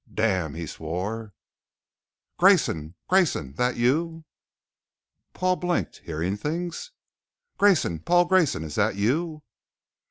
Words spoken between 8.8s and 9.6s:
you?"